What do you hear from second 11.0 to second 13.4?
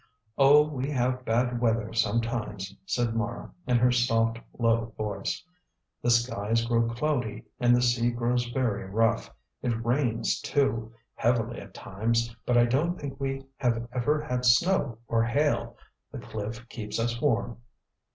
heavily at times, but I don't think